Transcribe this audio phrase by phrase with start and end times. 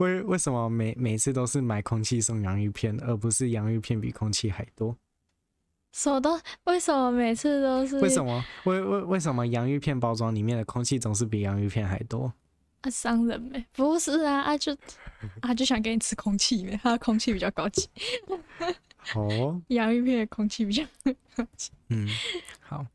[0.00, 4.96] 为为什么每每次都是买空气送洋芋片，而不是洋芋片比空气还多？
[5.92, 8.00] 什么都为什么每次都是？
[8.00, 12.32] 为什么为为为什么洋芋片包装里面的空气总是比洋芋片还多？
[12.80, 13.62] 啊，伤人没？
[13.72, 14.74] 不是啊，啊就
[15.42, 16.78] 啊就想给你吃空气没？
[16.82, 17.88] 它的空气比较高级。
[19.14, 20.82] 哦， 洋芋片的空气比较
[21.36, 21.70] 高级。
[21.88, 22.08] 嗯，
[22.60, 22.86] 好。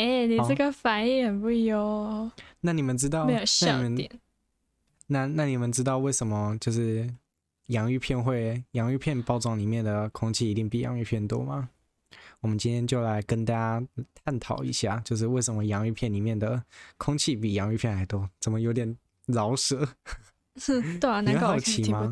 [0.00, 2.30] 哎、欸，你这个反应很不优。
[2.60, 3.26] 那你们知道？
[3.26, 4.10] 没有笑点。
[5.06, 7.06] 那那你们知道为什么就是
[7.66, 11.68] 洋芋片会洋芋片包装里面的空气一定比洋芋片多吗？
[12.40, 13.86] 我们今天就来跟大家
[14.24, 16.62] 探讨一下，就是为什么洋芋片里面的
[16.96, 18.26] 空气比洋芋片还多？
[18.40, 18.96] 怎么有点
[19.26, 19.86] 饶舌？
[20.98, 22.10] 对啊，你会好奇吗？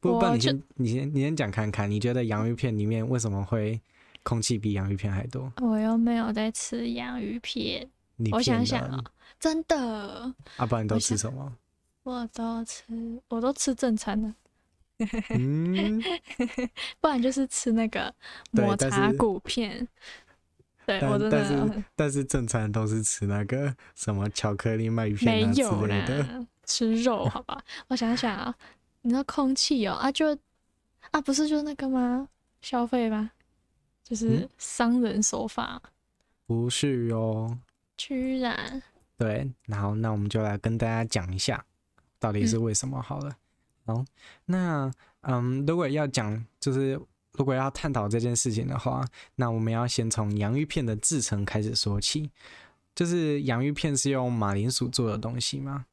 [0.00, 3.78] 不，不，你先你先你先讲看看，你觉得洋芋片里面为什么会？
[4.28, 7.88] 空气比洋芋片还多，我又没有在吃洋芋片。
[8.16, 9.02] 你我想想啊，
[9.40, 10.34] 真的。
[10.58, 11.50] 啊，不然你都吃什么？
[12.02, 12.84] 我，我都吃，
[13.28, 14.34] 我都吃正餐的。
[15.30, 15.98] 嗯，
[17.00, 18.14] 不然就是吃那个
[18.50, 19.88] 抹茶骨片。
[20.84, 21.38] 对，对我真的。
[21.38, 26.46] 但是但是正餐都是吃那个什么巧克力麦片之类的。
[26.66, 27.58] 吃肉好吧？
[27.86, 28.54] 我想想啊，
[29.00, 30.36] 你知道空气哦啊就
[31.12, 32.28] 啊不是就那个吗？
[32.60, 33.30] 消费吗？
[34.08, 35.90] 就是商人手法，嗯、
[36.46, 37.58] 不是哦，
[37.94, 38.82] 居然
[39.18, 41.62] 对，然后那我们就来跟大家讲一下，
[42.18, 43.36] 到底是为什么好了。
[43.84, 44.06] 好、嗯，
[44.46, 46.98] 那嗯，如果要讲，就是
[47.32, 52.30] 如果要探讨这件事情的话，那我们要先从洋芋片的制成开始说起。
[52.94, 55.84] 就是洋芋片是用马铃薯做的东西嘛，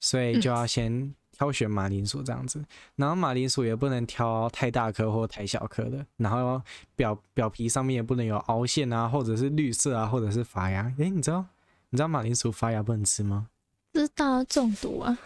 [0.00, 1.14] 所以就要先、嗯。
[1.36, 2.64] 挑选马铃薯这样子，
[2.96, 6.62] 然后马铃薯也不能挑太大颗或太小颗的，然后
[6.96, 10.90] 表表皮上面也不能有凹陷啊，或者是绿色啊，或者是发芽。
[10.98, 11.44] 诶，你知道
[11.90, 13.48] 你知道马铃薯发芽不能吃吗？
[13.92, 15.18] 知道中毒啊。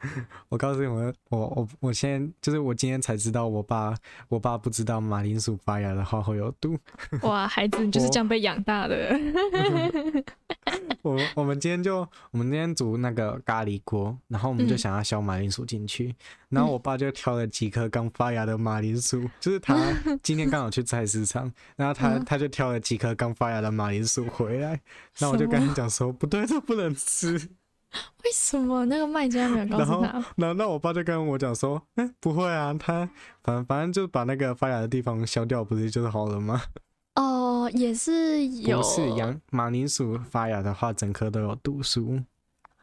[0.48, 3.94] 我告诉你们，我我我现在就是我今天才知道，我爸
[4.28, 6.78] 我爸不知道马铃薯发芽的话会有毒。
[7.22, 9.18] 哇，孩子，你就是这样被养大的。
[11.02, 11.98] 我我们今天就
[12.30, 16.14] 我们今天煮那个咖喱锅，然后我们就想要削马铃薯进去，嗯，
[16.50, 19.76] 然后我爸就挑了几颗刚发芽的马铃薯，就是他
[20.22, 24.80] 今天刚好去菜市场，然后他他就挑了几颗刚发芽的马铃薯回来，
[25.18, 27.48] 那我就跟他讲说，不对，这不能吃。
[28.24, 30.12] 为什么那个卖家没有告诉他？
[30.12, 33.08] 然后，然后那我爸就跟我讲说：“哎、欸，不会啊，他
[33.42, 36.60] 反正反正就把那个发芽的地方削掉，不是就是好了吗？”
[37.16, 38.80] 哦，也是有。
[38.80, 42.20] 不是洋马铃薯发芽的话，整颗都有毒素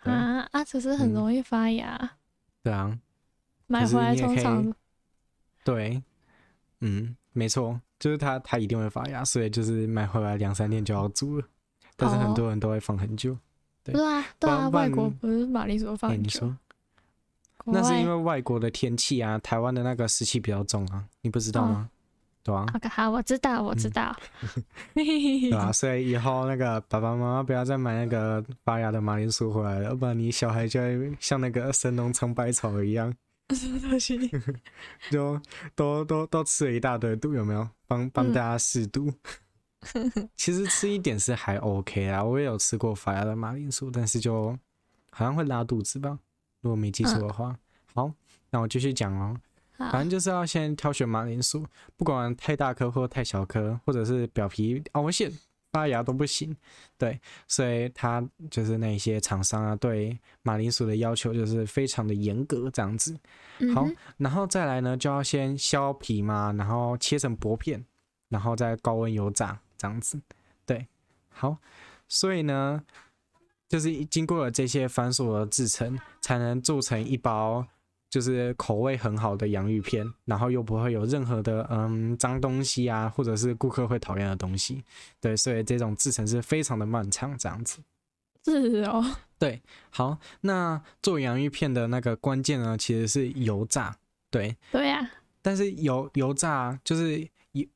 [0.01, 0.63] 啊啊！
[0.63, 1.95] 只是很容易发芽。
[2.01, 2.09] 嗯、
[2.63, 2.99] 对啊，
[3.67, 4.73] 买回来通常
[5.63, 6.03] 对，
[6.81, 11.45] 嗯，没错，就是它它一定会发芽，所以就是买回来两三天就要煮了。
[11.95, 13.33] 但是很多人都会放很久。
[13.33, 13.39] 哦
[13.93, 16.51] 对，啊，对啊，外国不是马铃薯放很久。
[17.67, 21.89] 那是因为外国的天气啊，台湾的那个湿气比较重啊，你不知道吗？
[21.89, 21.89] 哦、
[22.43, 22.65] 对啊。
[22.75, 24.15] OK，好，我知道，我知道。
[24.41, 24.63] 嗯、
[25.49, 33.11] 对啊，所以以后那个爸爸妈妈不要再买那个发芽的马铃薯回来了，不然你小孩就会像那个神农尝百草一样。
[33.55, 34.29] 什么东西？
[35.09, 35.39] 就
[35.75, 37.67] 都都都吃了一大堆毒，有没有？
[37.87, 39.07] 帮帮大家试毒。
[39.07, 39.13] 嗯
[40.35, 44.57] 其实吃一点是还 OK 啊，我也有吃过发芽的马铃薯，但是就
[45.11, 46.17] 好像会拉肚子吧，
[46.61, 47.49] 如果没记错的话。
[47.49, 47.57] 嗯、
[47.93, 48.13] 好，
[48.49, 49.37] 那我继续讲哦。
[49.77, 51.65] 反正就是要先挑选马铃薯，
[51.97, 55.29] 不管太大颗或太小颗，或者是表皮凹陷、
[55.73, 56.55] 发芽都不行。
[56.97, 63.19] 对，所以它就是那些厂商啊，对马铃薯的要求就是非常的严格，这样子。
[63.73, 63.85] 好，
[64.15, 67.85] 然后再来呢，就要先削皮嘛，然后切成薄片，
[68.29, 69.59] 然后再高温油炸。
[69.77, 70.19] 这样子，
[70.65, 70.87] 对，
[71.29, 71.57] 好，
[72.07, 72.83] 所以呢，
[73.67, 77.65] 就是经过了这些繁琐的制成，才能做成一包
[78.09, 84.83] 就是口味很好的洋芋片，然后又不会有任何的嗯脏东西啊，或者是顾客会讨厌的东西，
[85.19, 87.79] 对，所以这种制成是非常的漫长，这样子。
[88.45, 89.03] 是哦，
[89.37, 93.97] 对，好，那做洋芋片的那个关键呢，其实是油炸，
[94.29, 95.11] 对，对呀、啊，
[95.41, 97.27] 但是油油炸就是。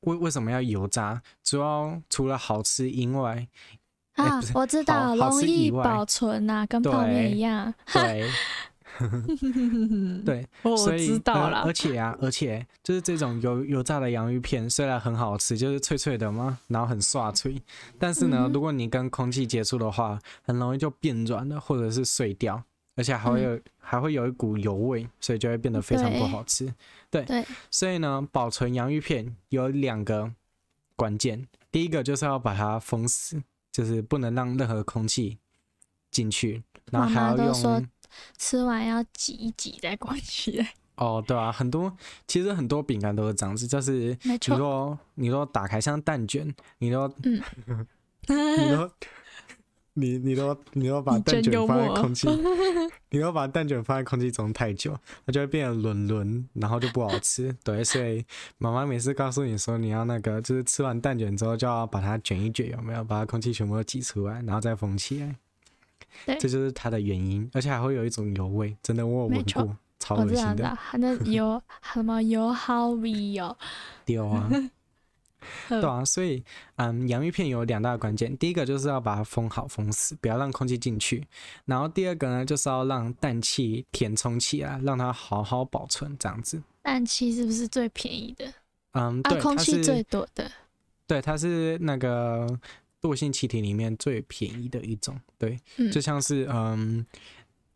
[0.02, 1.22] 为为什么要油炸？
[1.44, 3.48] 主要除了好吃以外，
[4.16, 7.74] 啊，欸、我知道，容易保存呐、啊，跟泡面一样。
[7.94, 8.30] 对，
[10.26, 11.64] 对，我知道了、呃。
[11.64, 17.62] 而且啊，而且就是这种油油炸的洋芋片，虽然很好吃，就是脆脆的嘛，然后很刷脆，
[17.98, 22.62] 但是呢，嗯、如果你跟空气接触的话，很容易就变软了，或者是碎掉，
[23.00, 26.72] 而且还会有、嗯、还会有一股油味，所以就会变得非常不好吃。
[27.10, 30.30] 对，对，所以呢，保存洋芋片有两个
[30.98, 33.42] 关键，第一个就是要把它封死，
[33.72, 35.38] 就是不能让任何空气
[36.12, 36.62] 进去，
[36.92, 37.88] 然后还要用。
[38.38, 40.74] 吃完要挤一挤再关起来。
[41.00, 41.96] 哦，对啊，很多
[42.28, 47.42] 其实很多饼干都是这样子，就是你说你说打开像蛋卷，你说嗯，
[48.28, 48.92] 你说
[50.00, 52.28] 你你都你都把蛋卷放在空气，
[53.12, 57.56] 你都把蛋卷放在空气中太久，它就会变得轮轮，然后就不好吃。
[57.64, 58.26] 对，所以
[58.58, 63.04] 妈妈每次告诉你说你要那个，就是吃完蛋卷之后就要把它卷一卷，有没有？
[63.04, 65.36] 把它空气全部都挤出来，然后再封起来。
[66.26, 70.78] 这就是它的原因，而且还会有一种油味，真的我有闻过，超恶心的。
[70.94, 71.62] 那 油
[71.94, 73.56] 什么油好味哟？
[74.06, 74.50] 丢啊，
[75.68, 76.44] 对啊，所以
[76.76, 81.28] 嗯，洋芋片有两大关键，第一个就是要把它封好封死，不要让空气进去。
[81.66, 86.62] 然后第二个呢，就是要让氮气填充起来，让它好好保存，这样子。
[86.84, 88.46] 氮气是不是最便宜的？
[88.94, 90.52] 嗯，对，啊、空气最多的。
[91.08, 92.60] 对，它是那个。
[93.02, 97.06] 惰性气体里面最便宜的一种，对，嗯、就像是嗯，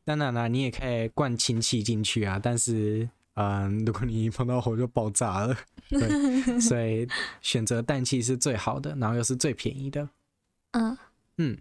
[0.04, 5.56] 当然啦，你也可以灌氢气进去啊，但是嗯，如果你一碰到火就爆炸了，
[5.94, 7.08] 对， 所以
[7.42, 10.10] 选择氮气是最好的，然后又是最便宜的，
[10.72, 10.98] 嗯
[11.38, 11.58] 嗯，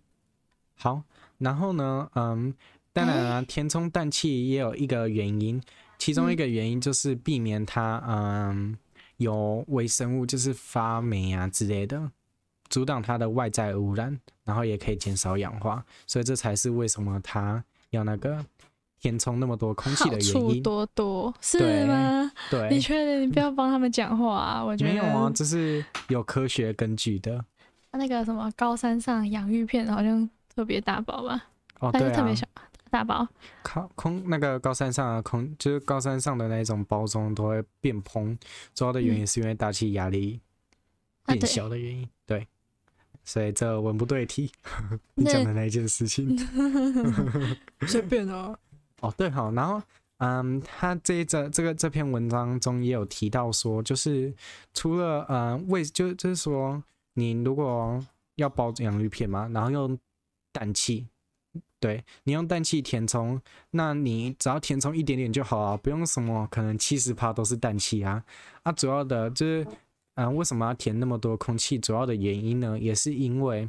[0.75, 1.03] 好，
[1.39, 2.55] 然后呢，嗯，
[2.93, 5.63] 当然啊，填充氮气也有一个原因，
[5.99, 8.77] 其中一个原因就是避免它嗯
[9.19, 12.11] 有微生物就是发霉啊之类的。
[12.69, 18.43] 阻挡它的外在污染，然后也可以减少氧化，所以这才是为什么它要那个
[19.03, 20.33] 填充那么多空气的原因。
[20.33, 22.31] 好处多多是吗？
[22.49, 24.63] 对，你确定你不要帮他们讲话啊？
[24.65, 27.45] 我觉得没有啊，这是有科学根据的。
[27.91, 31.43] 那个什么高山上洋芋片好像特别大包吧？
[31.81, 32.47] 哦，对啊，特别小
[32.91, 33.27] 大包。
[33.65, 38.39] 空空那个高山上的空就是高山上的那种包装都会变蓬，
[38.73, 40.41] 主要的原因是因为大气压力
[41.27, 42.05] 变小的原因。
[42.05, 42.47] 啊、对。
[43.25, 44.51] 所以这文不对题，
[45.15, 46.37] 你讲的那一件事情，
[47.87, 48.57] 随便啊。
[49.03, 49.83] 哦，对，好，然后，
[50.17, 54.33] 嗯，他这一则这个这篇文章中也有提到说，就是
[54.73, 56.83] 除了嗯为就就是说，
[57.15, 58.03] 你如果
[58.37, 59.99] 要包洋芋片嘛，然后用
[60.53, 61.07] 氮气，
[61.79, 63.41] 对，你用氮气填充，
[63.73, 68.25] 那你只要填充一点点就好啊，不用什么可能七十趴都是氮气啊，
[68.63, 69.67] 啊，主要的就是。
[70.15, 71.79] 嗯，为什么要填那么多空气？
[71.79, 73.67] 主要的原因呢，也是因为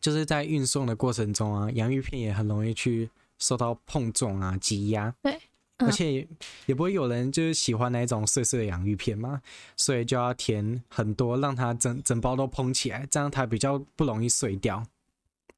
[0.00, 3.08] 就是在运送的过程中啊，洋芋片也很容易去
[3.40, 5.12] 受到碰撞啊、挤压。
[5.22, 5.32] 对，
[5.78, 6.24] 嗯、而且
[6.66, 9.42] 也不会有人就是喜欢那种碎碎的洋芋片嘛，
[9.76, 14.80] 所以就要填很多，让它整整包都蓬起来，这样它比较不容易碎掉。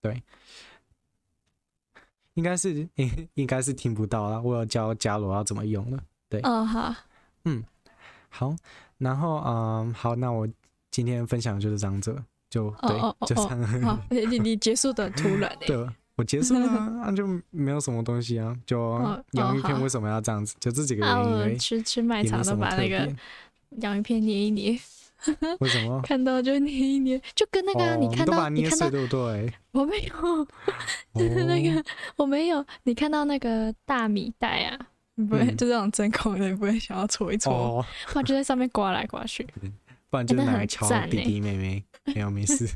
[0.00, 0.22] 对，
[2.34, 6.02] 应该是应 应该是听不到了，我有教伽罗要怎么用了。
[6.28, 6.94] 对，哦好，
[7.44, 7.62] 嗯，
[8.30, 8.56] 好。
[8.98, 10.48] 然后，嗯，好，那我
[10.92, 12.16] 今天分享就是这样子，
[12.48, 13.82] 就对，哦哦哦、就这样。
[13.82, 15.76] 好， 你你结束的突然对，
[16.16, 18.98] 我结束了，那、啊、就没有什么东西啊，就
[19.32, 20.54] 洋芋片为什么要这样子？
[20.60, 21.54] 就这几个原因。
[21.54, 23.10] 啊、吃吃卖场都把那个
[23.80, 24.78] 洋芋片捏一捏。
[25.60, 26.02] 为什么？
[26.04, 29.52] 看到就捏一捏，就跟那个、啊哦、你看到你，你看到对不对？
[29.70, 30.46] 我没有，
[31.14, 31.84] 就 是那个、哦、
[32.16, 32.64] 我没有。
[32.82, 34.86] 你看到那个大米袋啊？
[35.14, 39.46] 不会，就这种真空的，不会想要搓一搓，不然就在上面刮来刮去，
[40.10, 41.84] 不然就拿来敲弟弟妹妹，
[42.14, 42.68] 没有没事。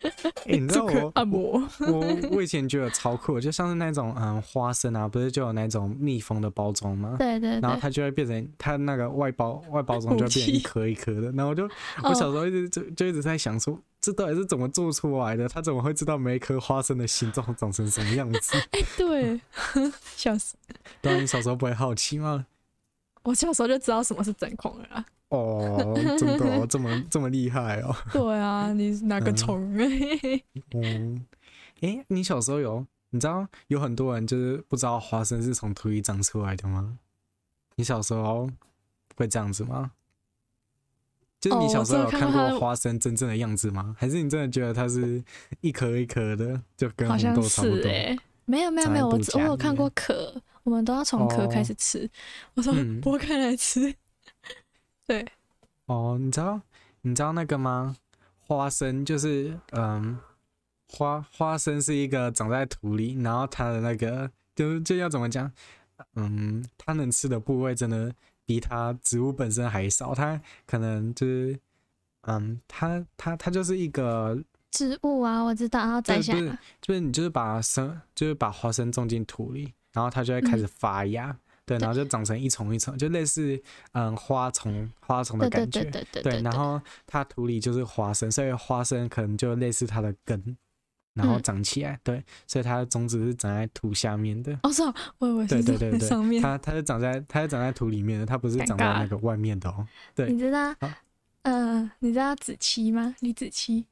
[0.00, 7.16] 欸、你知道我我我我以前觉得超酷，就像是那种嗯花生啊，不是就有那种密封的包装吗？
[7.18, 11.68] 对，对对，然后它就会变成它那个外包外包装就会变成一颗一颗的，然后我就
[12.02, 15.48] 我小时候一直就就一直在想说，这到底是怎么做出来的？
[15.48, 18.56] 他怎么会知道每一颗花生的形状长成什么样子？
[18.72, 19.40] 哎、欸，对，
[20.14, 20.56] 笑死。
[21.00, 22.46] 当然，你小时候不会好奇吗？
[23.24, 25.04] 我小时候就知道什么是真空了。
[25.28, 27.94] 哦，真的哦，这么这么厉害哦。
[28.12, 29.76] 对啊，你哪个虫？
[30.74, 31.26] 嗯，
[31.80, 36.98] 哎、欸，你小时候有，你知道有很多人就是不知道花生是从土里长出来的吗？
[37.74, 38.48] 你小时候
[39.16, 39.90] 会这样子吗？
[41.38, 43.94] 就是你小时候有看过花生真正的样子吗？
[43.94, 45.22] 哦、还是你真的觉得它是
[45.60, 47.90] 一颗一颗的，就跟红豆差不多？
[47.90, 48.16] 欸、
[48.46, 52.06] 没有没有没有，我我有看过壳，我们都要从壳开始吃。
[52.06, 52.10] 哦、
[52.54, 53.94] 我说剥开来吃。
[55.06, 55.24] 对，
[55.86, 56.60] 哦，你知道
[57.02, 57.96] 你知道那个吗？
[58.40, 60.18] 花生就是，嗯，
[60.88, 65.50] 花花生是一个长在土里，然后它的那个就就要怎么讲？
[66.14, 68.12] 嗯，它能吃的部位真的
[68.44, 70.14] 比它植物本身还少。
[70.14, 71.58] 它可能就是，
[72.22, 81.30] 嗯，它它它就是一个植物啊，我知道，然后摘下来，就是就是你就是把生就是把花生种进土里，然后它就会开始发芽。
[81.30, 85.82] 嗯对，然后就长成一丛一丛，就类似嗯花丛花丛的感觉。
[85.82, 90.56] 对对对对，对，对，然后它土里就是花生，所以花生可能就类似它的根，
[91.12, 91.94] 然后长起来。
[91.94, 94.56] 嗯、对，所以它的种子是长在土下面的。
[94.62, 96.40] 哦，是哦，我以为是长在上面。
[96.40, 99.84] 它它是长在它是长在土里面的，它不是长在那个外面的哦。
[100.14, 100.72] 对，你知道？
[101.42, 103.16] 嗯、呃，你知道子期吗？
[103.18, 103.86] 李子期？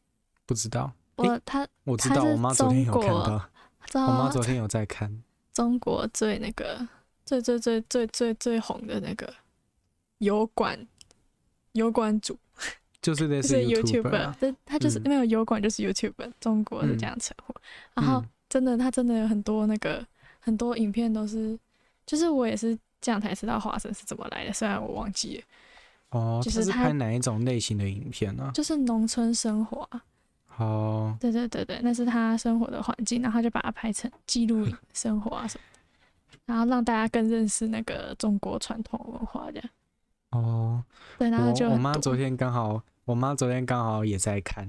[0.47, 0.93] 不知道。
[1.17, 3.51] 我他我知道，我妈昨天有看到。
[3.95, 5.23] 我妈昨天有在看。
[5.53, 6.87] 中国最那个。
[7.25, 9.33] 最最最最最最红的那个
[10.19, 10.87] 油管
[11.73, 12.39] 油管主，
[13.03, 17.55] 就是类似 YouTuber，这他就是没有油管就是 YouTuber，中国是这样称呼。
[17.95, 20.07] 然后真的他真的有很多那个
[20.41, 21.59] 很多影片都是，
[22.07, 25.45] 就是我也是这样才知道花生是怎么来的，虽然我忘记了。
[26.11, 28.51] 哦，就是拍哪一种类型的影片呢？
[28.55, 29.89] 就是农村生活。
[30.57, 34.65] 哦，对对对对，那是他生活的环境，然后就把它拍成记录
[34.95, 35.65] 生活啊什么。
[36.47, 39.71] 然后让大家更认识那个中国传统文化，这样。
[40.31, 40.85] 哦。
[41.19, 44.67] 对，然后就我妈昨天刚好，我妈昨天刚好也在看，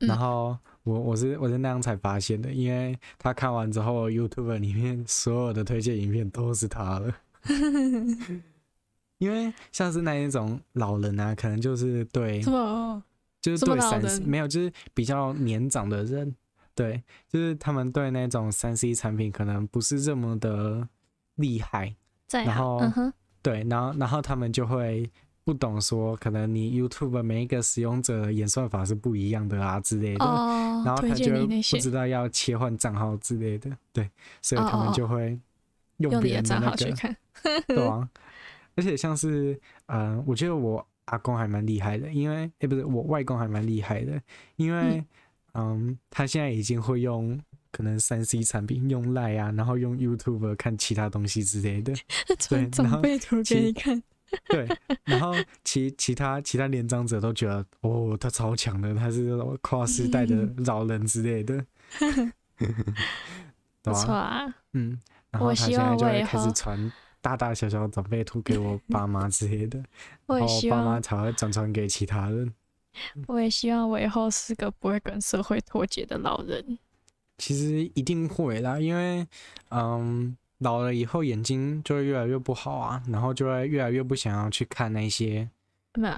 [0.00, 7.14] 嗯、然后我我是我是那样才发现的，因为她看完之后，YouTube 里面所有的推荐影片都是她了。
[9.18, 13.02] 因为像是那一种老人啊，可能就是对，什么？
[13.40, 16.34] 就是对三 C 没有，就是比较年长的人，
[16.74, 20.86] 对，就是他们对那种三 C 产品可能不是这么的。
[21.36, 21.94] 厉害，
[22.30, 25.10] 然后、嗯、对，然后然后他们就会
[25.44, 34.10] 不懂说，可能你 YouTube 每一个使用者演算法是不一样的啊之类的，哦、然后他就不知道要切换账号之类的，对，
[34.42, 35.38] 所以他们就会
[35.98, 37.14] 用别人的那个，
[37.68, 38.08] 对啊，
[38.74, 39.52] 而且像是
[39.86, 44.20] 嗯、呃，我觉得我阿公还蛮厉害的，因为诶不是我外公还蛮厉害的，
[44.56, 45.04] 因为
[45.52, 47.40] 嗯，嗯，他现在已经会用。
[47.76, 51.92] 可能三 C 产品用 Line 啊，然后用 YouTube 看其他东西之类的，
[52.48, 54.02] 对，长辈图给你看，
[54.48, 54.66] 对，
[55.04, 61.66] 然后其其他其他年长者都觉得哦，他超强的，他是跨时代的老人之类的，
[63.82, 64.98] 不错啊，嗯，
[65.30, 66.90] 然后他现在就会开始传
[67.20, 69.78] 大大小小长辈图给我爸妈之类的，
[70.26, 72.54] 然后我爸妈才会转传给其他人。
[73.26, 76.78] 我也希望我以后是个不会跟社会脱节的老人。
[77.38, 79.26] 其实一定会啦，因为，
[79.70, 85.46] 嗯，老了以后眼睛就会越来越不好啊，然后就会越来越不想要去看那些，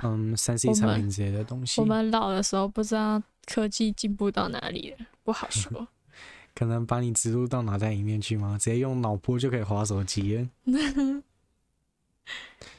[0.03, 1.81] 嗯，三 C 产品之类的东西。
[1.81, 5.89] 我们老的时候不知道科技进步到哪里了，不好 说。
[6.55, 8.57] 可能把你植入到脑袋里面去吗？
[8.59, 10.49] 直接用脑波就可以划手机了，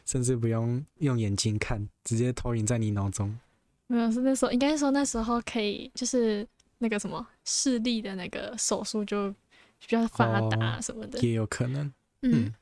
[0.06, 3.38] 甚至不用用眼睛看，直接投影在你脑中。
[3.88, 6.48] 没有，是那时候应该说那时候可以就是。
[6.82, 9.32] 那个什么视力的那个手术就
[9.80, 11.84] 比较发达什么的，哦，也有可能。
[12.22, 12.54] 嗯，嗯，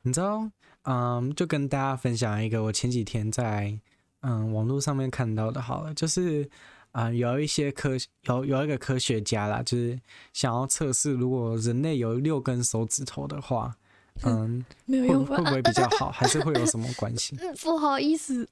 [0.00, 0.50] 你知道，
[0.84, 3.78] 嗯，就跟大家分享一个我前几天在
[4.20, 6.48] 嗯网络上面看到的，好了，就是
[6.92, 7.90] 啊，嗯，有一些科
[8.22, 10.00] 有有一个科学家啦，就是
[10.32, 13.76] 想要测试如果人类有六根手指头的话，
[14.22, 17.36] 嗯， 没有用会会不会比较好，还是会有什么关系？
[17.62, 18.48] 不好意思，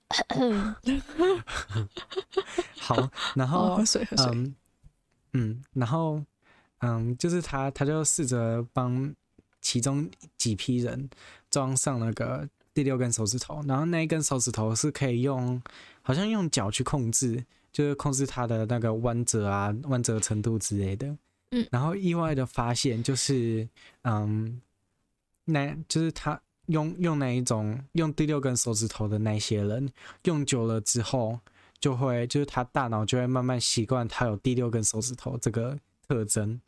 [2.79, 3.81] 好，然后。
[4.29, 4.55] 嗯
[5.35, 6.23] 嗯，然后，
[6.81, 9.15] 嗯，就是他，他就试着帮
[9.61, 11.09] 其中几批人
[11.51, 15.62] 装上那个第六根手指头，然后那一根手指头是可以用，
[16.03, 21.17] 好像用脚去控制，就是控制它的那个弯折啊、弯折程度之类的。
[21.53, 23.67] 嗯，然后意外的发现就是，
[24.03, 24.61] 嗯，
[25.47, 29.91] 那就是他用用那一种用第六根手指头的那些人，
[30.25, 31.41] 用久了之后。
[31.83, 36.59] 就会，就是他大脑就会慢慢习惯他有第六根手指头这个特征，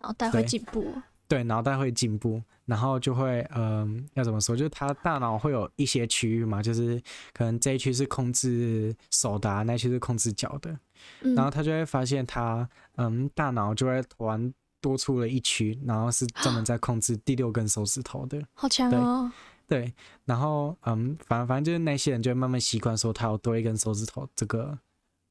[0.00, 0.94] 脑袋会进步。
[1.26, 4.56] 对，脑袋会进步，然后就会，嗯，要怎么说？
[4.56, 7.00] 就是他大脑会有一些区域嘛，就是
[7.32, 10.76] 可能这一区是控制手的啊，那一区是控制脚的，
[11.22, 19.30] 嗯，然后他就会发现他，嗯，大脑就会突然多出了一区，然后是专门在控制第六根手指头的，好强哦。
[19.70, 24.76] 对，然后嗯，反正反正就是那些人就会慢慢习惯说他有多一根手指头这个、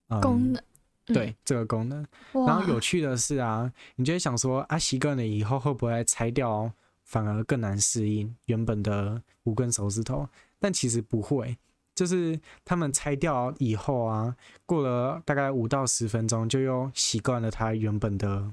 [0.07, 0.63] 嗯、功能，
[1.07, 2.07] 对、嗯、这个功能。
[2.31, 6.71] 然后有趣的是啊，你就会想说啊，习惯了以后会不会拆掉，
[7.03, 10.25] 反而更难适应原本的五根手指头？
[10.57, 11.57] 但其实不会，
[11.93, 14.33] 就是他们拆掉以后啊，
[14.65, 18.49] 过了大概五到十分钟，就又习惯了他原本的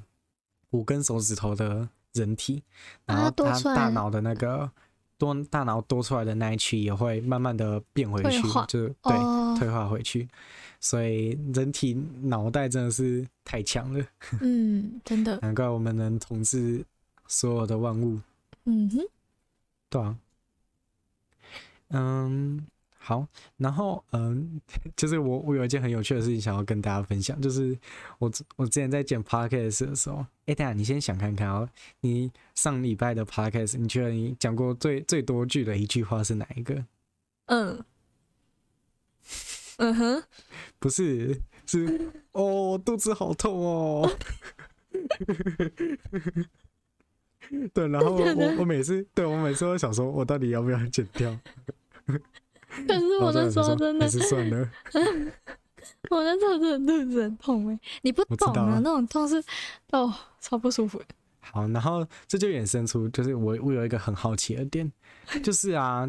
[0.71, 2.65] 五根手指头的人体，
[3.05, 4.69] 然后他大脑的那个
[5.19, 10.29] 多大脑多出来的那一区也会慢慢的变回去，就对、哦、退化回去。
[10.81, 14.05] 所以人体脑袋真的是太强了，
[14.41, 16.85] 嗯，真的， 难怪我们能统治
[17.27, 18.21] 所有的万物。
[18.65, 19.01] 嗯哼，
[19.89, 20.17] 对啊，
[21.89, 22.67] 嗯。
[23.07, 23.25] 好，
[23.57, 24.61] 然后嗯，
[24.97, 27.79] 就是我我有一件很有趣的事情想要跟大家分享，就是
[28.19, 31.69] 我我之前在剪 podcast 的时候，哎，等下你先想看看哦，
[32.01, 36.85] 你上礼拜的 podcast，你觉得你讲过最最多句的一句话是哪一个？
[37.47, 37.85] 嗯，
[39.77, 40.25] 嗯哼，
[40.81, 44.11] 不是，是哦，肚子好痛哦。
[47.73, 51.39] 对，然后我我每次对我每次都想说，我到底要不要剪掉？
[52.87, 54.71] 可是我那时候真的，是算了。
[56.11, 59.43] 我那时候真的肚子很痛哎，你不懂啊，啊那种痛是
[59.93, 61.01] 哦，超不舒服。
[61.41, 64.91] 好，然后这就衍生出，就是我我有一个很好奇的点，
[65.45, 66.09] 就是啊，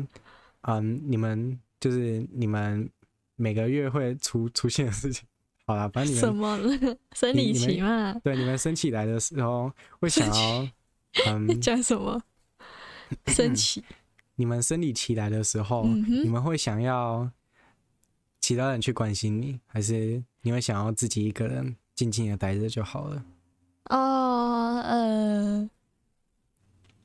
[0.62, 2.90] 嗯，你们就是你们
[3.36, 5.28] 每个月会出出现的事情，
[5.68, 6.98] 好了，反正你们什么了？
[7.14, 8.14] 生理期嘛？
[8.24, 10.68] 对，你们生起来的时候会想要
[11.28, 12.20] 嗯讲什么？
[13.28, 13.84] 生气。
[14.40, 17.30] 你们生理期来的时候，嗯、你们会想要
[18.40, 23.26] 其他人去关心你，还是你会想要自己一个人静静的待着就好了？
[23.86, 25.70] 哦，呃，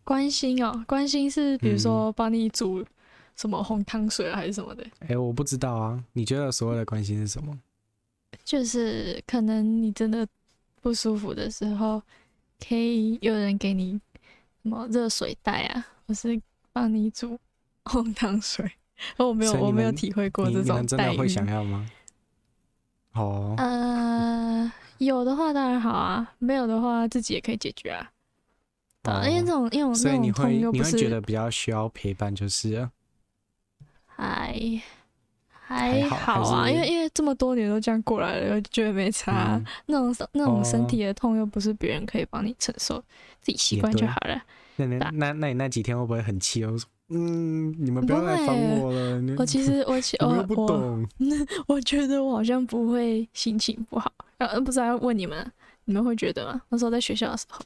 [0.04, 2.84] 关心哦，关心是比如说帮你煮
[3.34, 4.84] 什么红汤水还是什么的？
[5.00, 7.58] 哎、嗯欸，我不知道啊，你觉得所谓的关心是什么？
[8.44, 10.28] 就是可能你真的
[10.82, 12.02] 不舒服的时候，
[12.68, 13.98] 可以有人给你
[14.62, 16.38] 什么热水袋啊，或是。
[16.72, 17.38] 帮你煮
[17.84, 18.70] 红糖水，
[19.16, 20.72] 我没有，我没有体会过这种待遇。
[20.72, 21.86] 你们真的会想要吗？
[23.14, 28.10] 哦，呃，有的话当然好啊，没有的话自己也可以解决啊。
[29.04, 32.88] 哦，因为这种，因为这种，所以你会，你会觉得比较需要陪伴，就是
[34.06, 34.80] 还
[35.50, 39.56] 还好啊，因为因为这么多年都这样过来了，我觉得没差。
[39.56, 42.98] 嗯，那种那种身体的痛又不是别人可以帮你承受，
[43.40, 44.40] 自己习惯就好了。
[44.76, 46.64] 那那那那你那几天会不会很气？
[46.64, 49.22] 我说，嗯，你们不要来烦我了。
[49.36, 51.06] 我其实我其我不懂
[51.68, 54.10] 我， 我觉得我好像不会心情不好。
[54.38, 55.52] 呃，不知道要问你们，
[55.84, 56.62] 你们会觉得吗？
[56.70, 57.60] 那时候在学校的时候，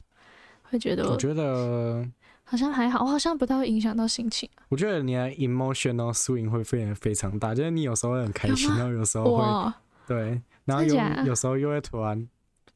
[0.63, 2.05] 会觉得我，我觉得
[2.43, 4.49] 好像还好，我好像不太会影响到心情。
[4.67, 9.73] 我觉得你的 emotional swing 会非常非常大，就是你有时候会很开心，然后有时候会
[10.07, 12.27] 对，然后有有时候又会突然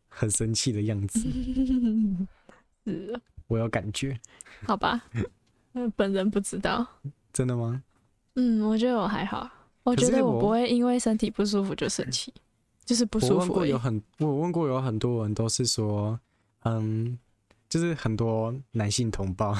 [0.07, 1.19] 很生气的样子。
[2.85, 3.19] 是。
[3.51, 4.17] 我有感觉，
[4.65, 5.03] 好吧，
[5.97, 6.87] 本人不知道，
[7.33, 7.83] 真的吗？
[8.35, 9.49] 嗯，我觉得我还好，
[9.83, 12.33] 我觉得我不会因为身体不舒服就生气，
[12.85, 13.33] 就是不舒服。
[13.33, 16.17] 我问过有很，我问过有很多人都是说，
[16.63, 17.19] 嗯，
[17.67, 19.53] 就是很多男性同胞，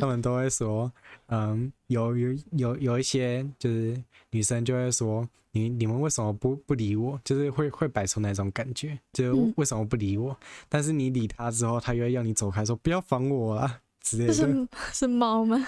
[0.00, 0.90] 他们都会说，
[1.26, 5.28] 嗯，有有有有一些就是女生就会说。
[5.52, 7.20] 你你们为什么不不理我？
[7.24, 10.30] 就是会会摆出那种感觉，就是为什么不理我？
[10.30, 10.36] 嗯、
[10.68, 14.32] 但是你理他之后，他又要你走开，说不要烦我啊之类的。
[14.32, 15.66] 是是猫吗？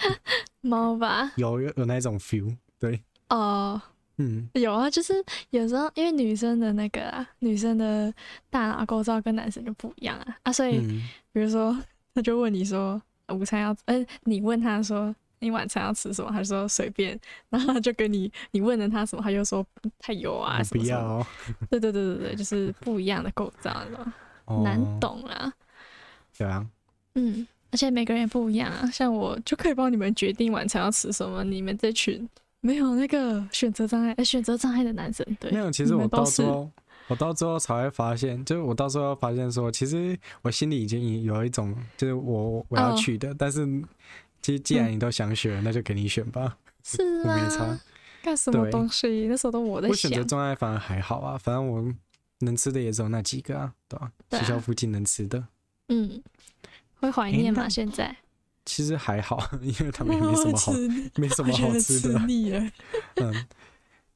[0.60, 1.32] 猫吧。
[1.36, 3.02] 有有有那种 feel，对。
[3.30, 3.80] 哦，
[4.18, 5.14] 嗯，有啊，就是
[5.48, 8.12] 有时候因为女生的那个啊，女生的
[8.50, 11.00] 大脑构造跟男生就不一样啊啊，所以、嗯、
[11.32, 11.74] 比如说
[12.14, 15.14] 他就问你说午餐要，嗯、呃，你问他说。
[15.40, 16.30] 你晚餐要吃什么？
[16.30, 19.66] 他说随便，然后他就跟你，你问了他什么，他就说
[19.98, 20.98] 太油啊什么什么。
[20.98, 21.26] 不要、哦。
[21.68, 23.70] 对对对对对，就是不一样的构造，
[24.46, 25.52] 哦、难懂啦。
[26.38, 26.66] 对啊。
[27.16, 28.88] 嗯，而且每个人也不一样啊。
[28.90, 32.26] 像我就可以帮你们决定晚餐要吃什么，你们这群
[32.60, 35.50] 没有那个选择障碍、选择障碍的男生，对。
[35.50, 36.70] 没有，其实我到时候，
[37.08, 43.66] 我到最后才会发现，就是我到最后发现说，其实我心里已经有一种，就是我我要去的，哦、但是。
[44.42, 46.58] 其实既然你都想选，嗯、那就给你选吧。
[46.82, 47.80] 是啊，没差。
[48.22, 49.26] 干什么东西？
[49.26, 49.90] 那时候都我在想。
[49.90, 51.82] 我选择障碍反而还好啊，反正我
[52.40, 54.12] 能吃的也只有那几个啊，对吧？
[54.32, 55.42] 学校附近能吃的。
[55.88, 56.22] 嗯。
[57.00, 57.62] 会怀念吗？
[57.62, 58.14] 欸、现在？
[58.66, 60.72] 其实还好， 因为他们也没什么好，
[61.16, 62.18] 没什么好吃的。
[62.18, 62.60] 吃腻了。
[63.14, 63.46] 嗯。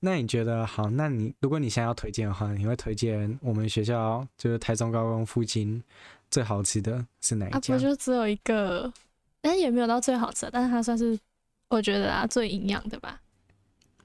[0.00, 0.88] 那你觉得好？
[0.90, 5.82] 那你如果你现在要推荐的话，你会推荐我们学校就是台中高中附近
[6.30, 7.56] 最好吃的是哪一家？
[7.56, 8.92] 啊、不就只有一个？
[9.40, 11.18] 但也没有到最好吃，但是它算是
[11.68, 13.20] 我觉得啊最营养的吧。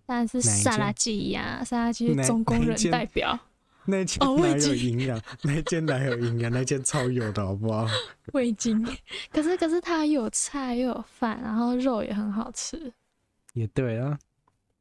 [0.05, 3.39] 当然是沙拉鸡呀，沙拉鸡是中工人代表。
[3.85, 5.21] 那间哪有营养？
[5.41, 6.51] 那间哪有营养？
[6.51, 7.85] 那间超有的好不好？
[8.33, 8.81] 味精。
[9.31, 12.93] 可是可是它有菜又有饭，然后肉也很好吃。
[13.53, 14.17] 也对啊。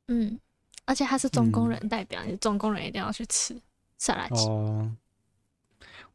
[0.08, 0.38] 嗯，
[0.84, 3.56] 而且它是中工人代表，嗯、你中工人一定要去吃
[3.98, 4.46] 沙拉鸡。
[4.48, 4.90] 哦。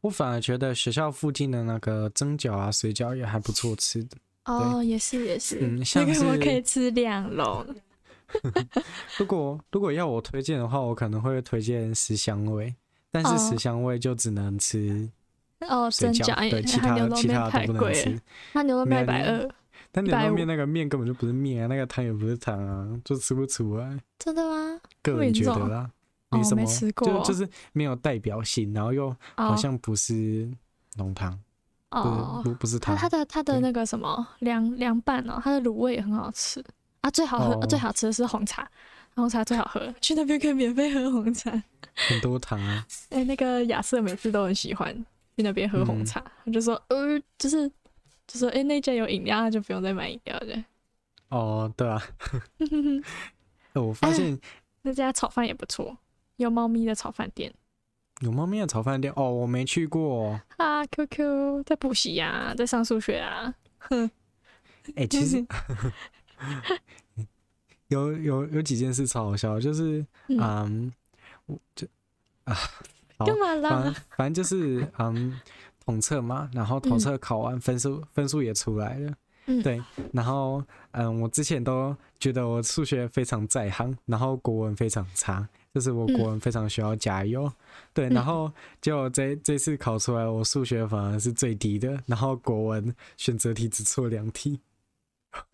[0.00, 4.16] 我反而觉得学校附近的那个蒸饺啊、水饺也还不错吃的。
[4.44, 7.66] 哦，也是也是，嗯，像是我可以吃两笼。
[9.18, 12.74] 如果如果要我推荐的话，我可能会推荐十香味，
[13.10, 15.10] 但是十香味就只能吃
[15.60, 18.20] 哦蒸饺，对，其他其他的都不能吃。
[18.52, 19.50] 那牛肉面一百二，
[20.06, 23.98] 但牛肉面那个面根本就不是面啊，那个汤也不是汤啊，就吃不出来。
[24.18, 24.80] 真的吗？
[25.02, 25.90] 个人觉得啦，
[26.30, 26.64] 没什么，
[27.04, 30.50] 就就是没有代表性，然后又好像不是
[30.96, 31.38] 浓汤。
[31.90, 32.96] 哦，不不是汤。
[32.96, 36.62] 它的它的那个什么凉凉拌哦，它的卤味也很好吃。
[37.00, 38.68] 啊，最好喝、哦、最好吃的是红茶，
[39.14, 41.50] 红茶最好喝，去那边可以免费喝红茶，
[41.94, 42.84] 很多糖啊。
[43.10, 44.92] 哎、欸，那个亚瑟每次都很喜欢
[45.36, 47.70] 去那边喝红茶，他、嗯、就说，呃，就是
[48.28, 50.64] 就说，哎、欸，那家有饮料，那就不用再买饮料的。
[51.30, 52.00] 哦，对啊。
[53.74, 54.38] 我发现、啊、
[54.82, 55.96] 那家炒饭也不错，
[56.36, 57.52] 有猫咪的炒饭店。
[58.20, 59.12] 有猫咪的炒饭店？
[59.16, 60.40] 哦，我没去过。
[60.56, 63.54] 啊，QQ 在补习呀，在上数学啊。
[63.78, 64.10] 哼。
[64.96, 65.44] 哎、欸，其实。
[67.88, 70.92] 有有有几件事超好笑，就是嗯，
[71.46, 71.86] 我、嗯、就
[72.44, 72.54] 啊，
[73.24, 73.70] 干嘛啦？
[73.70, 75.40] 反反正就是嗯，
[75.88, 79.14] 统测嘛，然后统测考完分数、嗯、分数也出来了，
[79.46, 87.52] 嗯、对，然后嗯，我之前都觉得我数学非常在行，然后国文非常差，就是我国文非常需要加油，嗯、
[87.94, 94.60] 对，然后结果这这次考出来，我数学反而是最低的，然后国文选择题只错两题。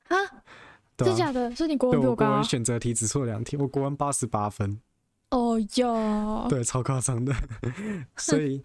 [0.08, 0.16] 啊
[0.98, 1.54] 真的假的？
[1.54, 2.24] 是你国文比我高？
[2.24, 4.80] 我国文选择题只错两题，我国文八十八分。
[5.30, 7.32] 哦哟，对，超夸张的。
[8.16, 8.62] 所以，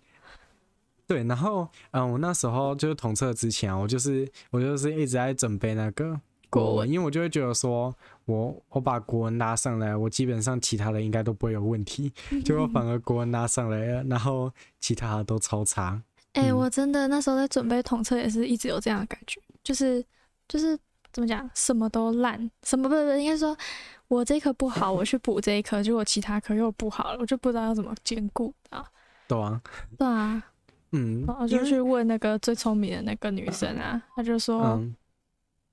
[1.10, 6.15] 对，然后，嗯，我那时候就是统测之前，我就是我就是一直在准备那个
[6.52, 7.91] 国文，因为我就会觉得说，
[8.26, 12.13] 我我把国文拉上来，我基本上其他的应该都不会有问题。
[12.45, 16.00] 结果反而国文拉上来了，然后其他的都超差。
[16.34, 20.06] 哎、欸，我真的那时候在准备统测，也是一直有这样的感觉，就是
[20.48, 20.80] 就是。
[21.12, 21.50] 怎么讲？
[21.56, 23.58] 什么都烂，什么不不，应该说，
[24.10, 28.86] 我这一科不好，我去补这一科，结果其他科又不好了，我就不知道要怎么兼顾啊。
[29.28, 29.60] 对啊，
[29.98, 30.43] 对啊，
[30.91, 34.80] 嗯，然后就去问那个最聪明的那个女生啊，她就说，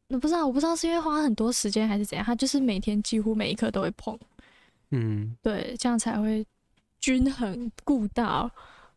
[0.09, 4.19] 那、嗯、不知道，我不知道是因为花很多时间还是怎样，她就是每天几乎每一科都会碰，
[4.91, 6.47] 嗯，对，这样才会
[7.01, 8.51] 均衡顾到。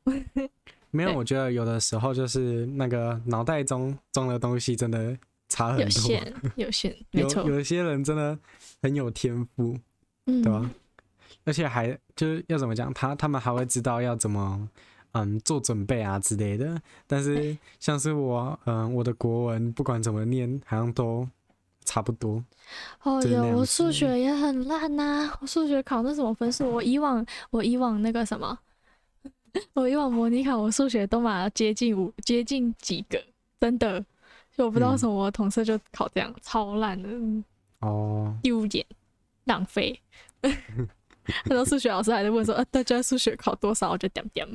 [0.91, 5.17] 没有，我觉得有的时候就是那个脑袋中装的东西真的。
[5.51, 7.41] 差很多，有限，有限， 没错。
[7.41, 8.37] 有有些人真的
[8.83, 9.75] 很有天赋，
[10.27, 10.69] 嗯，对吧？
[11.43, 14.69] 而且还就是要怎么讲，他他们还会知道要怎么
[15.13, 16.81] 嗯做准备啊之类的。
[17.07, 21.27] 但是像是我，嗯，我的国文不管怎么念，好像都
[21.85, 22.43] 差不多。
[23.03, 26.69] 哦哟，我数学也很烂呐、啊，我数学考那什么分数？
[26.69, 28.57] 我以往我以往那个什么，
[29.73, 33.23] 我以往模拟考我数学都嘛接近五接近几个，
[33.59, 34.05] 真的。
[34.55, 37.09] 就我不知道为什么我同事就考这样，嗯、超烂的
[37.79, 38.85] 哦，丢脸，
[39.45, 39.99] 浪费。
[41.43, 44.47] 很多数学老师还在问说：“呃，大家数学考多少？”我就点点。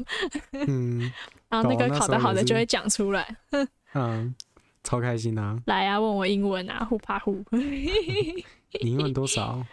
[0.52, 1.00] 嗯，
[1.48, 3.36] 然后那个考得好的就会讲出来。
[3.94, 4.34] 嗯，
[4.82, 5.58] 超开心啊！
[5.66, 7.44] 来啊，问我英文啊，呼怕呼。
[7.52, 8.44] 你
[8.80, 9.64] 英文多少？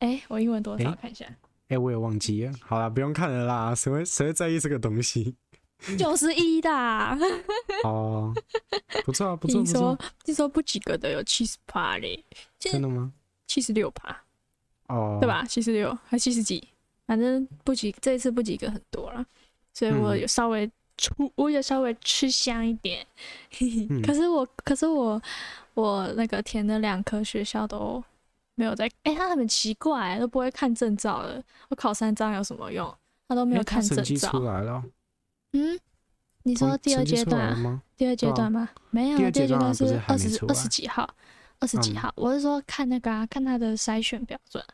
[0.00, 0.90] 哎、欸，我英文多少？
[0.90, 1.24] 欸、看一下。
[1.24, 2.52] 哎、欸，我也忘记了。
[2.60, 5.34] 好了，不用看了啦，谁会谁会在意这个东西？
[5.98, 6.70] 九十一的
[7.84, 8.32] 哦，
[9.04, 9.62] 不错啊，不错。
[9.62, 12.24] 听说听说不及格的有七十趴嘞，
[12.58, 13.12] 真的吗？
[13.46, 14.24] 七十六趴
[14.88, 15.44] 哦，对吧？
[15.44, 16.66] 七十六还七十几，
[17.06, 19.24] 反正不及这一次不及格很多了，
[19.74, 23.06] 所以我有稍微出，嗯、我也稍微吃香一点。
[23.60, 25.20] 嗯、 可是我可是我
[25.74, 28.02] 我那个填的两科学校都
[28.54, 31.42] 没有在，哎、欸，他很奇怪，都不会看证照的。
[31.68, 32.92] 我考三张有什么用？
[33.28, 34.30] 他都没有看证照。
[34.30, 34.82] 出来了。
[35.52, 35.78] 嗯，
[36.44, 37.82] 你说第二阶段吗？
[37.96, 38.68] 第二阶段吗？
[38.90, 41.08] 没有，第二阶段是二十二十几号，
[41.58, 42.12] 二十几号。
[42.14, 44.64] 我是说看那个啊，看他的筛选标准，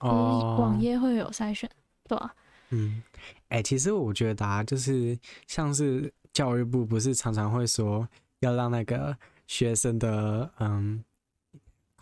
[0.00, 1.68] 哦，网页会有筛选，
[2.08, 2.34] 对吧？
[2.70, 3.02] 嗯，
[3.48, 8.08] 哎，其实我觉得啊，就是像是教育部不是常常会说
[8.40, 11.04] 要让那个学生的嗯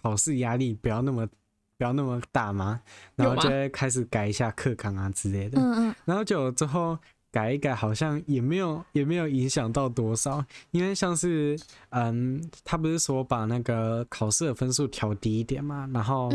[0.01, 1.27] 考试压力不要那么
[1.77, 2.81] 不要那么大嘛，
[3.17, 6.99] 然后就会开始改一下课纲啊之类的，嗯嗯，然后就之后。
[7.33, 16.31] 改一改，好像也没有也没有影响到多少，因为像是，嗯，他不是说把那个考试的分数调低一点嘛，然后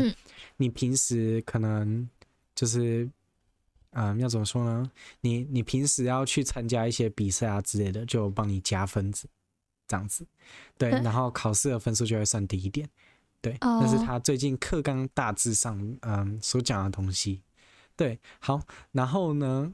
[0.56, 2.06] 你平时可能
[2.52, 3.08] 就是，
[3.90, 4.90] 嗯，要怎么说呢？
[5.20, 9.28] 你你平时要去参加一些比赛啊之类的，就帮你加分子，
[9.86, 10.26] 这样子，
[10.76, 12.88] 对，然后考试的分数就会算低一点，
[13.40, 17.40] 对，那是他最近课纲大致上，嗯，所讲的东西，
[17.94, 19.72] 对，好，然后呢？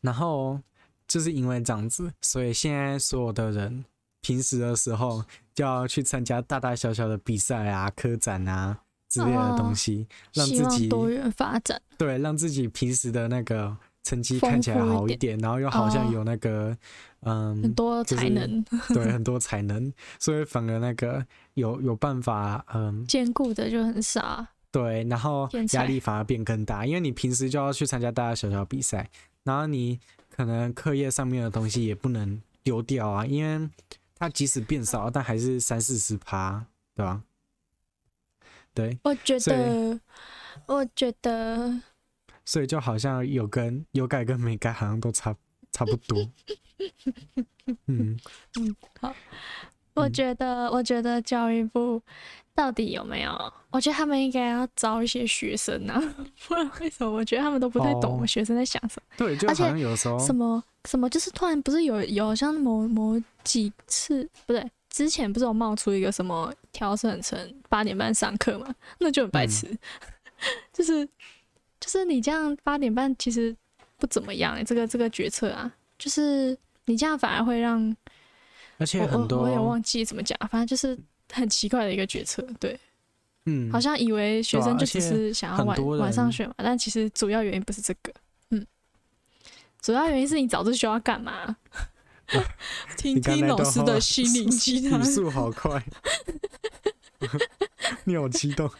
[0.00, 0.60] 然后
[1.06, 3.84] 就是因为这样子，所以现在所有的人
[4.20, 11.80] 平时的时候就要去参加大大小小的比赛啊、科展啊之类的东西，哦、让自己多元发展。
[11.96, 16.76] 对，让自己平时的那个成绩看起来好一点，然后又好像有那个、
[17.20, 24.46] 哦、嗯很多才能，就是、对，很多才能，所以反而那个有有办法嗯兼顾的就很少。
[24.70, 29.08] 对，然后压力反而变更大，因为你平时就要去参加大大小小比赛，
[29.48, 33.70] 然后你可能课业上面的东西也不能丢掉啊，因为
[34.14, 37.22] 它即使变少，但还是三四十趴，对吧？
[38.74, 39.98] 对，我觉得，
[40.66, 41.80] 我觉得，
[42.44, 45.34] 所以就好像有跟有改跟没改好像都差
[45.72, 46.30] 差不多。
[47.86, 48.20] 嗯
[48.60, 49.14] 嗯，好，
[49.94, 52.02] 我觉得，我觉得教育部。
[52.58, 53.52] 到底有没有？
[53.70, 55.94] 我觉得他们应该要招一些学生啊，
[56.48, 57.12] 不然为什么？
[57.12, 59.14] 我觉得他们都不太懂我们学生在想什么。
[59.16, 68.74] 对，就好像有时候什么什么，就是突然不是有有像某某几次不对，之前不是有冒出一个什么调整成八点半上课嘛？
[68.98, 69.78] 那就很白痴，嗯、
[70.74, 71.06] 就是
[71.78, 73.54] 就是你这样八点半其实
[73.98, 77.96] 不怎么样哎、欸，这个这个决策啊，就是你这样反而会让，
[78.78, 80.98] 而且很多我，我有忘记怎么讲，反正就是。
[81.32, 82.78] 很奇怪的一个决策，对，
[83.44, 88.12] 嗯，好像以为学生就只是想要晚晚上学嘛，但其实主要原因不是这个，
[88.50, 88.66] 嗯，
[89.80, 91.56] 主要原因是你早自习要干嘛？
[92.28, 92.44] 啊、
[92.96, 95.82] 听听老师的心灵 鸡汤，语速好快，
[98.04, 98.70] 你好激动，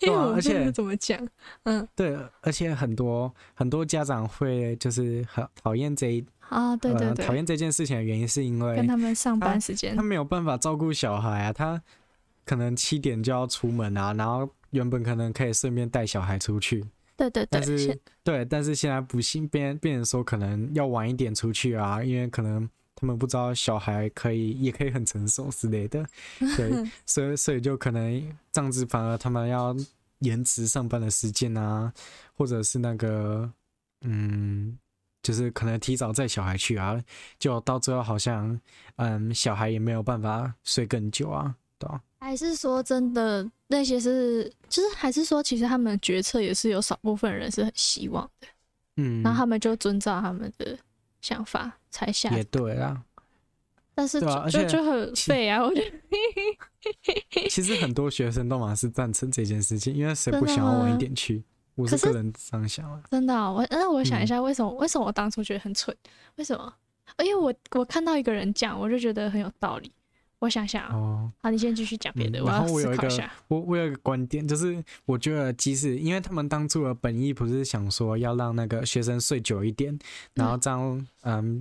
[0.00, 1.28] 因为而且怎么讲？
[1.62, 6.24] 嗯，对，而且很多很多家长会就是很讨厌这一。
[6.50, 11.80] 啊，对对对，讨厌、呃、这件事情的原因是因为跟他们上班时间，他没有办法照顾小孩啊，他
[12.44, 16.84] 可能七点就要出门啊，然后原本可能可以顺便带小孩出去，
[17.16, 26.04] 对对对，但是对，但是现在不幸变变成说可能要晚一点出去啊，因为可能他们不知道小孩可以也可以很成熟之类的，
[26.56, 29.72] 对，所以所以就可能这样子反而他们要
[30.18, 31.92] 延迟上班的时间啊，
[32.34, 33.48] 或者是那个
[34.00, 34.76] 嗯。
[35.22, 36.98] 就是可能提早带小孩去啊，
[37.38, 38.58] 就到最后好像，
[38.96, 42.00] 嗯，小孩也没有办法睡更久啊，对吧？
[42.18, 48.46] 还是说真的那些是，就是还是说其实他们的决策也是有少部分人是很希望的，
[48.96, 50.78] 嗯，然后他们就遵照他们的
[51.22, 52.28] 想法才下。
[52.30, 53.02] 也对啊，
[53.94, 55.98] 但是就就、啊、就很废啊，我觉得。
[57.48, 61.42] 其实很多学生都嘛是赞成这件事情，因为谁不想要晚一点去？
[61.74, 65.96] 我是个人这样想啊，真的、喔，我那我想一下，为什么、嗯、为什么我当初觉得很蠢？
[66.36, 66.72] 为什么？
[67.24, 69.90] 因为我我看到一个人讲，我就觉得很有道理。
[70.38, 72.40] 我想想哦，好，你先继续讲别的。
[72.40, 73.08] 嗯、然后我有一个，
[73.48, 79.98] 我我有一个观点，就是我觉得即使因为他们当初的本意不是想说要让那个学生睡久一点，
[80.34, 81.60] 然后这样嗯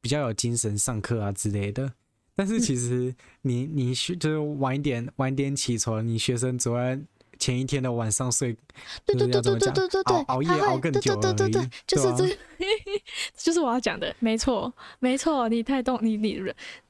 [0.00, 1.92] 比较有精神上课啊之类的，
[2.34, 7.00] 但是其实你你学就是晚一点晚一点起床，你学生只会。
[7.38, 8.56] 前一天的晚上睡，
[9.04, 12.38] 对对对对对对对对，熬夜熬更久，对对对对，就是这，
[13.36, 16.40] 就是我要讲的，没错没错，你太懂你你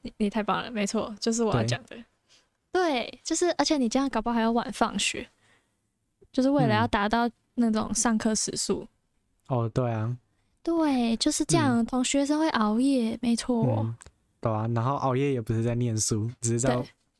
[0.01, 1.97] 你你太棒了，没错，就是我要讲的，
[2.71, 5.27] 对，就是而且你这样搞不好还要晚放学，
[6.31, 8.87] 就是为了要达到那种上课时数。
[9.47, 10.15] 哦，对啊，
[10.63, 13.85] 对，就是这样，同学生会熬夜，没错，
[14.41, 16.77] 对啊，然后熬夜也不是在念书，只是在。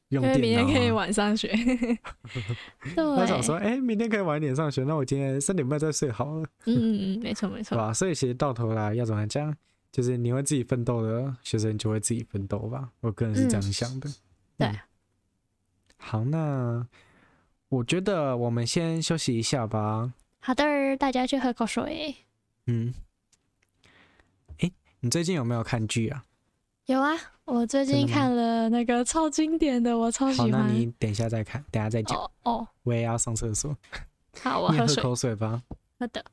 [0.09, 1.49] 因为明天可以晚上学，
[2.95, 3.03] 对。
[3.03, 6.43] 我想说，哎、欸，明天可以晚一点上学，那我今天三点半再睡好了。
[6.65, 7.75] 嗯嗯嗯，没错没错。
[7.77, 7.91] 吧？
[7.93, 9.53] 所以其实到头来要怎么讲，
[9.91, 12.89] 就是你会自己奋斗的学生就会自己奋斗吧。
[13.01, 14.09] 我个人是这样想的。
[14.57, 14.79] 对、嗯。
[15.97, 16.87] 好，那
[17.67, 20.13] 我觉得我们先休息一下吧。
[20.39, 20.63] 好的，
[20.95, 22.15] 大家去喝口水。
[22.67, 22.93] 嗯。
[24.59, 26.23] 哎、欸，你最近有没有看剧啊？
[26.87, 30.51] 有啊，我最近看了那个超经典的，我超喜欢。
[30.53, 32.17] 好，那你等一下再看，等一下再讲。
[32.17, 33.75] 哦哦，我也要上厕所。
[34.41, 35.61] 好，我喝喝口水吧。
[35.99, 36.23] 好的。